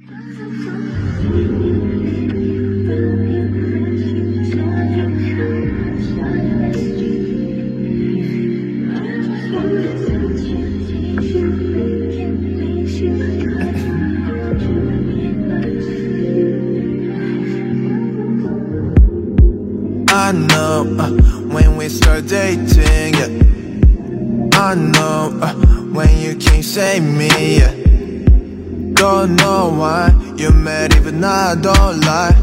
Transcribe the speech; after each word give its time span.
I 0.00 0.10
know 20.32 20.96
uh, 20.96 21.10
when 21.48 21.76
we 21.76 21.88
start 21.88 22.28
dating, 22.28 23.14
yeah. 23.14 23.26
I 24.52 24.74
know 24.76 25.38
uh, 25.42 25.54
when 25.92 26.18
you 26.20 26.36
can't 26.36 26.64
save 26.64 27.02
me, 27.02 27.58
yeah. 27.58 27.87
Don't 28.98 29.36
know 29.36 29.68
why 29.78 30.12
you're 30.36 30.50
mad 30.50 30.92
even 30.96 31.22
I 31.22 31.54
don't 31.54 32.00
lie. 32.00 32.34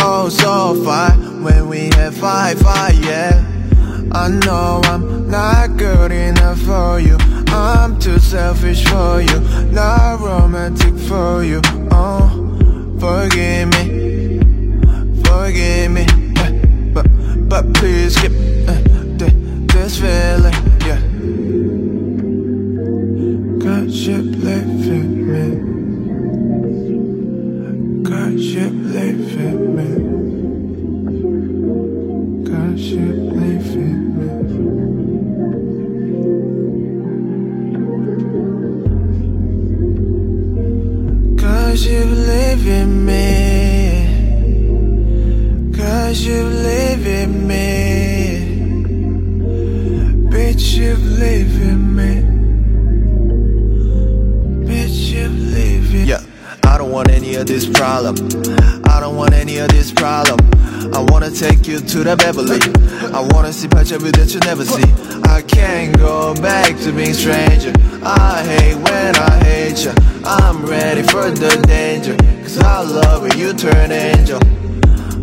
Oh, 0.00 0.28
so 0.28 0.82
fine 0.84 1.44
when 1.44 1.68
we 1.68 1.90
have 1.94 2.16
fight, 2.16 2.58
fight, 2.58 2.96
yeah. 2.96 3.40
I 4.10 4.30
know 4.30 4.80
I'm 4.82 5.30
not 5.30 5.76
good 5.76 6.10
enough 6.10 6.58
for 6.58 6.98
you. 6.98 7.16
I'm 7.46 8.00
too 8.00 8.18
selfish 8.18 8.84
for 8.88 9.20
you, 9.20 9.40
not 9.70 10.18
romantic 10.18 10.96
for 10.98 11.44
you. 11.44 11.60
Oh, 11.92 12.28
forgive 12.98 13.68
me, 13.68 14.40
forgive 15.22 15.90
me. 15.92 16.06
But, 16.92 17.06
but 17.48 17.74
please 17.74 18.16
skip 18.16 18.32
Cause 41.74 41.86
you 41.86 42.04
believe 42.04 42.66
in 42.68 43.04
me. 43.04 43.26
Cause 45.76 46.24
you 46.24 46.42
believe 46.42 47.06
in 47.06 47.48
me. 47.48 47.63
Want 56.94 57.10
any 57.10 57.34
of 57.34 57.44
this 57.46 57.66
problem. 57.66 58.14
I 58.84 59.00
don't 59.00 59.16
want 59.16 59.34
any 59.34 59.58
of 59.58 59.68
this 59.68 59.90
problem. 59.90 60.38
I 60.94 61.04
wanna 61.08 61.28
take 61.28 61.66
you 61.66 61.80
to 61.80 61.98
the 62.04 62.14
Beverly. 62.16 62.60
I 63.12 63.20
wanna 63.34 63.52
see 63.52 63.66
parts 63.66 63.90
of 63.90 64.02
you 64.04 64.12
that 64.12 64.32
you 64.32 64.38
never 64.46 64.64
see. 64.64 64.88
I 65.24 65.42
can't 65.42 65.98
go 65.98 66.34
back 66.34 66.78
to 66.84 66.92
being 66.92 67.12
stranger. 67.12 67.72
I 68.04 68.44
hate 68.46 68.76
when 68.76 69.16
I 69.16 69.42
hate 69.42 69.84
you. 69.84 69.92
I'm 70.24 70.64
ready 70.64 71.02
for 71.02 71.32
the 71.32 71.60
danger. 71.66 72.16
Cause 72.44 72.58
I 72.58 72.82
love 72.82 73.22
when 73.22 73.36
you 73.38 73.52
turn 73.54 73.90
angel. 73.90 74.38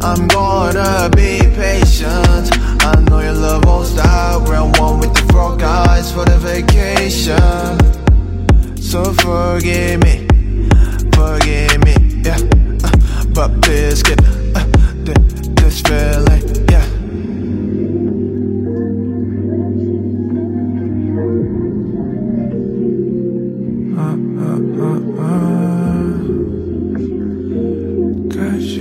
I'm 0.04 0.28
gonna 0.28 1.10
be 1.16 1.40
patient. 1.56 2.52
I 2.84 3.02
know 3.08 3.22
your 3.22 3.40
love 3.46 3.64
won't 3.64 3.88
stop. 3.88 4.46
Round 4.50 4.78
one 4.78 5.00
with 5.00 5.14
the 5.14 5.24
four 5.32 5.56
eyes 5.64 6.12
for 6.12 6.26
the 6.26 6.38
vacation. 6.38 8.02
So 8.92 9.06
forgive 9.24 10.04
me, 10.04 10.11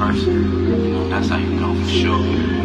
person. 0.00 1.10
That's 1.10 1.28
how 1.28 1.36
you 1.36 1.50
know 1.60 1.74
for 1.74 1.90
sure. 1.90 2.59